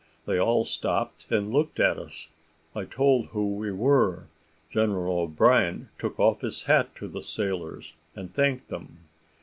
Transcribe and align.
They 0.25 0.39
all 0.39 0.65
stopped 0.65 1.27
and 1.29 1.47
looked 1.47 1.79
at 1.79 1.99
us. 1.99 2.29
I 2.75 2.85
told 2.85 3.27
who 3.27 3.53
we 3.53 3.71
were. 3.71 4.29
General 4.71 5.19
O'Brien 5.19 5.89
took 5.99 6.19
off 6.19 6.41
his 6.41 6.63
hat 6.63 6.95
to 6.95 7.07
the 7.07 7.21
sailors, 7.21 7.93
and 8.15 8.33
thanked 8.33 8.69
them. 8.69 9.01